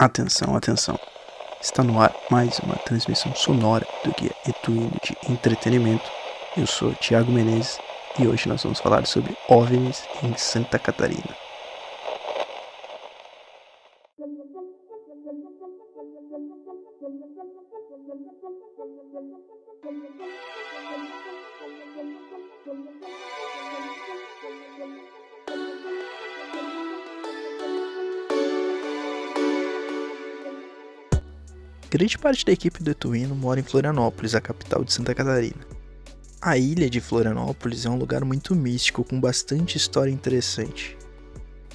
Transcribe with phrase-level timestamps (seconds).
[0.00, 0.98] Atenção, atenção.
[1.60, 6.10] Está no ar mais uma transmissão sonora do Guia Etuino de Entretenimento.
[6.56, 7.78] Eu sou Tiago Menezes
[8.18, 11.49] e hoje nós vamos falar sobre OVNIs em Santa Catarina.
[31.90, 35.66] Grande parte da equipe do Etuino mora em Florianópolis, a capital de Santa Catarina.
[36.40, 40.96] A ilha de Florianópolis é um lugar muito místico com bastante história interessante.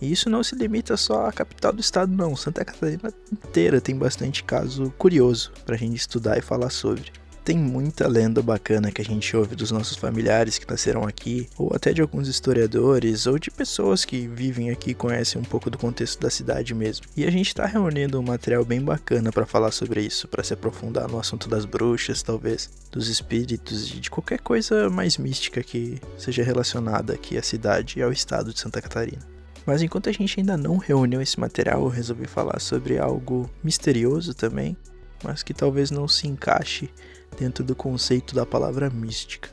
[0.00, 2.34] E isso não se limita só à capital do estado, não.
[2.34, 7.12] Santa Catarina inteira tem bastante caso curioso para a gente estudar e falar sobre.
[7.42, 11.74] Tem muita lenda bacana que a gente ouve dos nossos familiares que nasceram aqui, ou
[11.74, 15.78] até de alguns historiadores, ou de pessoas que vivem aqui e conhecem um pouco do
[15.78, 17.06] contexto da cidade mesmo.
[17.16, 20.52] E a gente está reunindo um material bem bacana para falar sobre isso, para se
[20.52, 25.98] aprofundar no assunto das bruxas, talvez, dos espíritos e de qualquer coisa mais mística que
[26.18, 29.26] seja relacionada aqui à cidade e ao estado de Santa Catarina.
[29.64, 34.34] Mas enquanto a gente ainda não reuniu esse material, eu resolvi falar sobre algo misterioso
[34.34, 34.76] também,
[35.22, 36.90] mas que talvez não se encaixe
[37.38, 39.48] dentro do conceito da palavra mística.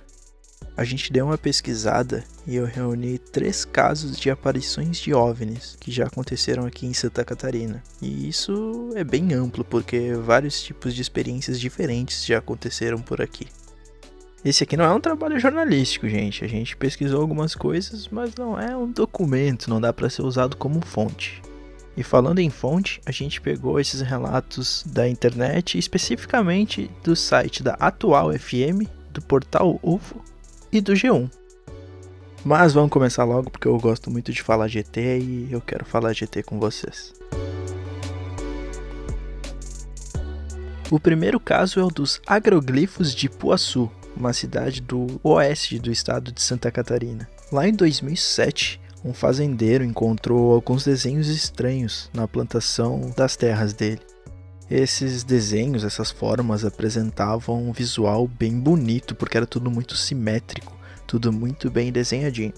[0.76, 5.92] A gente deu uma pesquisada e eu reuni três casos de aparições de OVNIs que
[5.92, 7.84] já aconteceram aqui em Santa Catarina.
[8.00, 13.48] E isso é bem amplo porque vários tipos de experiências diferentes já aconteceram por aqui.
[14.46, 16.46] Esse aqui não é um trabalho jornalístico, gente.
[16.46, 20.56] A gente pesquisou algumas coisas, mas não é um documento, não dá para ser usado
[20.56, 21.42] como fonte.
[21.98, 27.74] E falando em fonte, a gente pegou esses relatos da internet, especificamente do site da
[27.74, 30.24] Atual FM, do portal UFO
[30.72, 31.28] e do G1.
[32.46, 36.14] Mas vamos começar logo porque eu gosto muito de falar GT e eu quero falar
[36.14, 37.16] GT com vocês.
[40.92, 46.32] O primeiro caso é o dos agroglifos de Puaçu, uma cidade do oeste do estado
[46.32, 47.28] de Santa Catarina.
[47.52, 54.02] Lá em 2007, um fazendeiro encontrou alguns desenhos estranhos na plantação das terras dele.
[54.70, 60.76] Esses desenhos, essas formas apresentavam um visual bem bonito, porque era tudo muito simétrico,
[61.06, 62.54] tudo muito bem desenhadinho.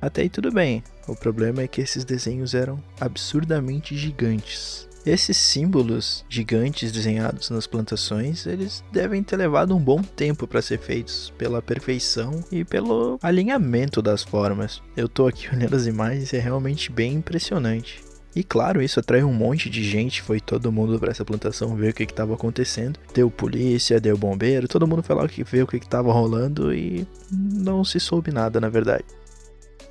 [0.00, 4.87] Até aí tudo bem, o problema é que esses desenhos eram absurdamente gigantes.
[5.08, 10.78] Esses símbolos gigantes desenhados nas plantações, eles devem ter levado um bom tempo para ser
[10.78, 14.82] feitos, pela perfeição e pelo alinhamento das formas.
[14.94, 18.04] Eu tô aqui olhando as imagens e é realmente bem impressionante.
[18.36, 21.92] E claro, isso atraiu um monte de gente, foi todo mundo para essa plantação ver
[21.92, 23.00] o que estava acontecendo.
[23.14, 27.82] Deu polícia, deu bombeiro, todo mundo foi lá ver o que estava rolando e não
[27.82, 29.06] se soube nada, na verdade.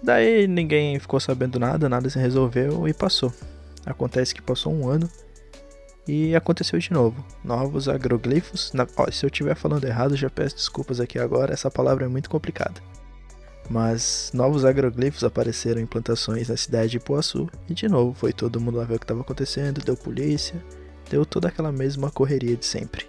[0.04, 3.34] Daí ninguém ficou sabendo nada, nada se resolveu e passou.
[3.88, 5.10] Acontece que passou um ano
[6.08, 7.24] e aconteceu de novo.
[7.44, 8.72] Novos agroglifos.
[8.74, 12.08] Na, ó, se eu estiver falando errado, já peço desculpas aqui agora, essa palavra é
[12.08, 12.82] muito complicada.
[13.70, 18.62] Mas novos agroglifos apareceram em plantações na cidade de Poaçu e de novo foi todo
[18.62, 20.64] mundo lá ver o que estava acontecendo, deu polícia,
[21.10, 23.06] deu toda aquela mesma correria de sempre.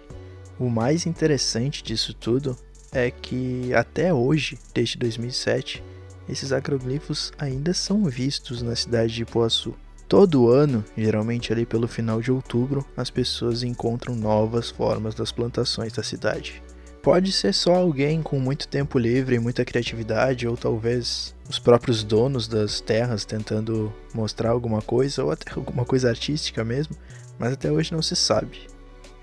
[0.59, 2.57] O mais interessante disso tudo
[2.91, 5.81] é que até hoje, desde 2007,
[6.27, 9.73] esses agroglifos ainda são vistos na cidade de Poaçu.
[10.09, 15.93] Todo ano, geralmente ali pelo final de outubro, as pessoas encontram novas formas das plantações
[15.93, 16.63] da cidade.
[17.03, 22.03] Pode ser só alguém com muito tempo livre e muita criatividade, ou talvez os próprios
[22.03, 26.95] donos das terras tentando mostrar alguma coisa, ou até alguma coisa artística mesmo,
[27.37, 28.67] mas até hoje não se sabe.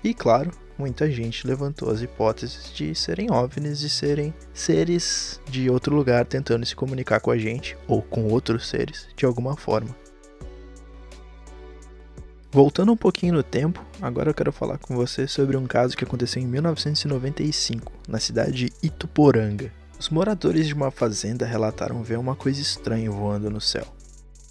[0.01, 5.93] E claro, muita gente levantou as hipóteses de serem OVNIs e serem seres de outro
[5.93, 10.06] lugar tentando se comunicar com a gente, ou com outros seres, de alguma forma.
[12.57, 16.03] Voltando um pouquinho no tempo, agora eu quero falar com você sobre um caso que
[16.03, 19.71] aconteceu em 1995, na cidade de Ituporanga.
[19.99, 23.85] Os moradores de uma fazenda relataram ver uma coisa estranha voando no céu.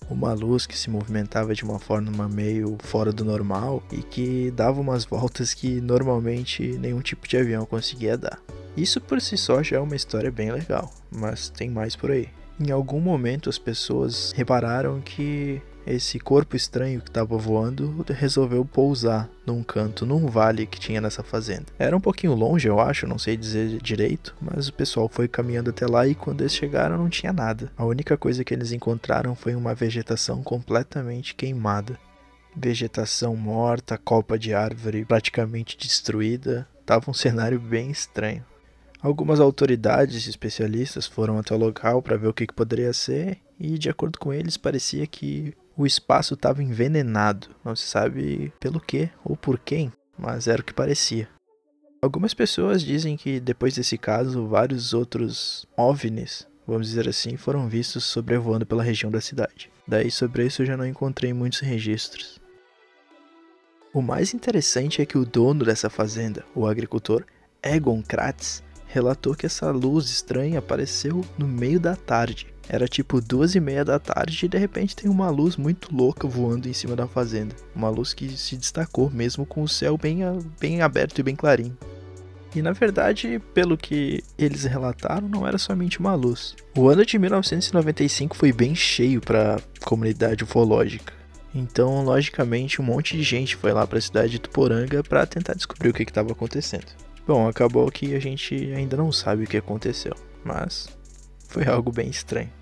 [0.09, 4.80] Uma luz que se movimentava de uma forma meio fora do normal e que dava
[4.80, 8.41] umas voltas que normalmente nenhum tipo de avião conseguia dar.
[8.77, 12.28] Isso por si só já é uma história bem legal, mas tem mais por aí.
[12.60, 19.28] Em algum momento as pessoas repararam que esse corpo estranho que estava voando resolveu pousar
[19.47, 21.66] num canto, num vale que tinha nessa fazenda.
[21.78, 25.71] Era um pouquinho longe, eu acho, não sei dizer direito, mas o pessoal foi caminhando
[25.71, 27.71] até lá e quando eles chegaram não tinha nada.
[27.77, 31.98] A única coisa que eles encontraram foi uma vegetação completamente queimada.
[32.56, 36.66] Vegetação morta, copa de árvore praticamente destruída.
[36.84, 38.44] Tava um cenário bem estranho.
[39.00, 43.39] Algumas autoridades e especialistas foram até o local para ver o que, que poderia ser,
[43.60, 47.49] e de acordo com eles, parecia que o espaço estava envenenado.
[47.65, 51.28] Não se sabe pelo que ou por quem, mas era o que parecia.
[52.01, 58.05] Algumas pessoas dizem que depois desse caso, vários outros OVNIs, vamos dizer assim, foram vistos
[58.05, 59.71] sobrevoando pela região da cidade.
[59.87, 62.41] Daí sobre isso eu já não encontrei muitos registros.
[63.93, 67.25] O mais interessante é que o dono dessa fazenda, o agricultor
[67.63, 72.55] Egon Kratz, relatou que essa luz estranha apareceu no meio da tarde.
[72.68, 76.27] Era tipo duas e meia da tarde e de repente tem uma luz muito louca
[76.27, 77.54] voando em cima da fazenda.
[77.74, 80.21] Uma luz que se destacou mesmo com o céu bem,
[80.59, 81.77] bem aberto e bem clarinho.
[82.54, 86.57] E na verdade, pelo que eles relataram, não era somente uma luz.
[86.77, 91.13] O ano de 1995 foi bem cheio para a comunidade ufológica.
[91.54, 95.54] Então, logicamente, um monte de gente foi lá para a cidade de Tuporanga para tentar
[95.54, 96.86] descobrir o que estava acontecendo.
[97.27, 100.15] Bom, acabou que a gente ainda não sabe o que aconteceu,
[100.45, 100.89] mas
[101.56, 102.53] foi algo bem estranho.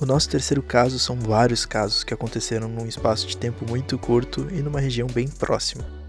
[0.00, 4.48] O nosso terceiro caso são vários casos que aconteceram num espaço de tempo muito curto
[4.50, 6.03] e numa região bem próxima.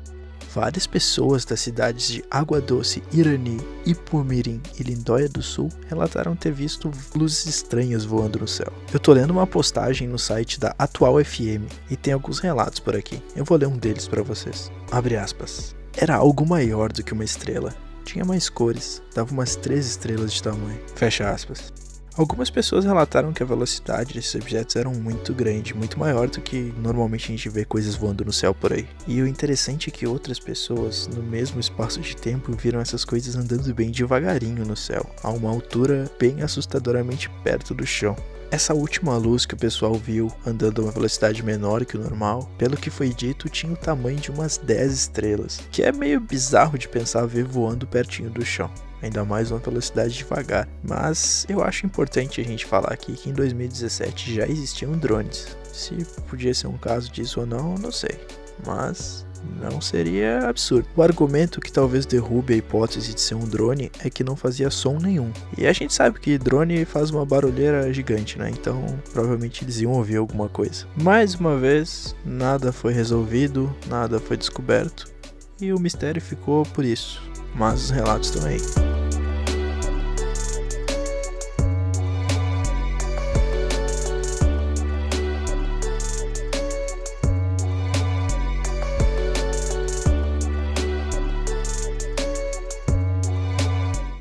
[0.56, 6.54] Várias pessoas das cidades de Água Doce, Irani, Ipumirim e Lindóia do Sul relataram ter
[6.54, 8.72] visto luzes estranhas voando no céu.
[8.94, 12.96] Eu tô lendo uma postagem no site da Atual FM e tem alguns relatos por
[12.96, 13.22] aqui.
[13.36, 14.72] Eu vou ler um deles para vocês.
[14.90, 15.75] Abre aspas.
[15.94, 17.75] Era algo maior do que uma estrela.
[18.06, 20.80] Tinha mais cores, dava umas três estrelas de tamanho.
[20.96, 21.74] Fecha aspas.
[22.18, 26.74] Algumas pessoas relataram que a velocidade desses objetos era muito grande, muito maior do que
[26.78, 28.88] normalmente a gente vê coisas voando no céu por aí.
[29.06, 33.36] E o interessante é que outras pessoas, no mesmo espaço de tempo, viram essas coisas
[33.36, 38.16] andando bem devagarinho no céu, a uma altura bem assustadoramente perto do chão.
[38.50, 42.50] Essa última luz que o pessoal viu andando a uma velocidade menor que o normal,
[42.58, 46.78] pelo que foi dito, tinha o tamanho de umas 10 estrelas, que é meio bizarro
[46.78, 48.72] de pensar ver voando pertinho do chão
[49.06, 50.68] ainda mais uma velocidade devagar.
[50.84, 55.56] Mas eu acho importante a gente falar aqui que em 2017 já existiam drones.
[55.72, 55.96] Se
[56.28, 58.19] podia ser um caso disso ou não, não sei.
[58.66, 59.25] Mas
[59.62, 60.88] não seria absurdo.
[60.96, 64.72] O argumento que talvez derrube a hipótese de ser um drone é que não fazia
[64.72, 65.31] som nenhum.
[65.57, 68.50] E a gente sabe que drone faz uma barulheira gigante, né?
[68.50, 70.88] Então provavelmente eles iam ouvir alguma coisa.
[70.96, 75.13] Mais uma vez, nada foi resolvido, nada foi descoberto.
[75.62, 77.22] E o mistério ficou por isso.
[77.54, 78.94] Mas os relatos estão aí.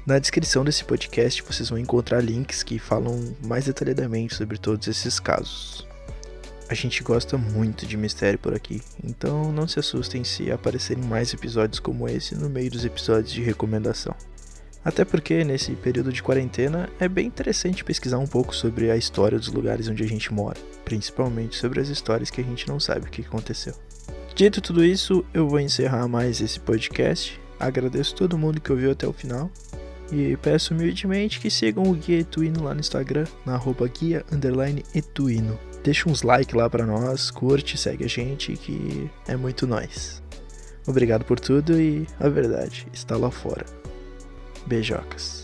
[0.06, 5.18] Na descrição desse podcast vocês vão encontrar links que falam mais detalhadamente sobre todos esses
[5.18, 5.88] casos.
[6.68, 11.32] A gente gosta muito de mistério por aqui, então não se assustem se aparecerem mais
[11.32, 14.14] episódios como esse no meio dos episódios de recomendação.
[14.84, 19.38] Até porque nesse período de quarentena é bem interessante pesquisar um pouco sobre a história
[19.38, 23.06] dos lugares onde a gente mora, principalmente sobre as histórias que a gente não sabe
[23.06, 23.74] o que aconteceu.
[24.34, 27.40] Dito tudo isso, eu vou encerrar mais esse podcast.
[27.58, 29.50] Agradeço todo mundo que ouviu até o final
[30.12, 34.84] e peço humildemente que sigam o Guia Etuino lá no Instagram, na arroba guia underline
[34.94, 35.58] etuino.
[35.82, 40.22] Deixa uns like lá para nós, curte, segue a gente que é muito nós.
[40.86, 43.64] Obrigado por tudo e a verdade está lá fora.
[44.67, 45.44] Beijocas.